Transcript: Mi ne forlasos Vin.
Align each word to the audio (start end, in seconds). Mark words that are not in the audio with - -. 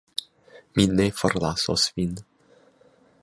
Mi 0.79 0.85
ne 1.01 1.05
forlasos 1.19 1.85
Vin. 1.99 2.17